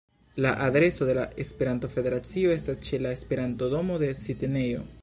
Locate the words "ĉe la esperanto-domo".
2.89-4.03